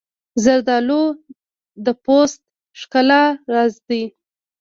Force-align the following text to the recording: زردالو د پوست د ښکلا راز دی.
زردالو 0.43 1.03
د 1.85 1.87
پوست 2.03 2.39
د 2.45 2.49
ښکلا 2.79 3.23
راز 3.53 3.73
دی. 3.87 4.03